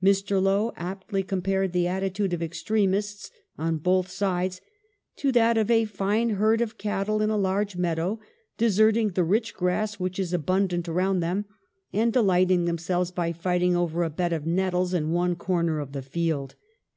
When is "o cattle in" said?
6.60-7.28